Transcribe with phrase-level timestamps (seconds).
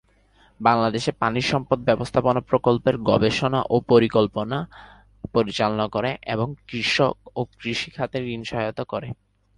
[0.59, 4.57] বাংলাদেশে পানি সম্পদ ব্যবস্থাপনা প্রকল্পের গবেষণা ও পরিকল্পনা
[5.33, 9.07] পরিচালনা করে এবং কৃষক ও কৃষি খাতে ঋণ সহায়তা করে।